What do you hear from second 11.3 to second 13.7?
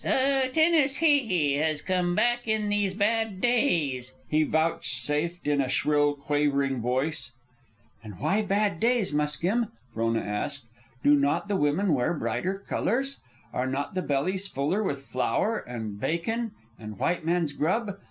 the women wear brighter colors? Are